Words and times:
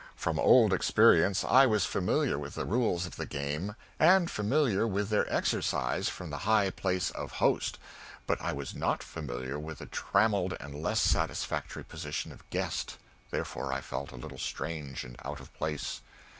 From 0.15 0.39
old 0.39 0.73
experience, 0.73 1.43
I 1.43 1.67
was 1.67 1.85
familiar 1.85 2.35
with 2.39 2.55
the 2.55 2.65
rules 2.65 3.05
of 3.05 3.17
the 3.17 3.27
game, 3.27 3.75
and 3.99 4.31
familiar 4.31 4.87
with 4.87 5.09
their 5.09 5.31
exercise 5.31 6.09
from 6.09 6.31
the 6.31 6.39
high 6.49 6.71
place 6.71 7.11
of 7.11 7.33
host; 7.33 7.77
but 8.25 8.41
I 8.41 8.51
was 8.51 8.73
not 8.73 9.03
familiar 9.03 9.59
with 9.59 9.77
the 9.77 9.85
trammelled 9.85 10.57
and 10.59 10.73
less 10.73 11.01
satisfactory 11.01 11.83
position 11.83 12.31
of 12.31 12.49
guest, 12.49 12.97
therefore 13.29 13.71
I 13.71 13.81
felt 13.81 14.11
a 14.11 14.15
little 14.17 14.39
strange 14.39 15.03
and 15.03 15.17
out 15.23 15.39
of 15.39 15.53
place. 15.53 16.01